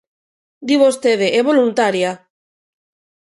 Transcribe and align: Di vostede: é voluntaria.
Di 0.67 0.75
vostede: 0.83 1.27
é 1.39 1.41
voluntaria. 1.49 2.11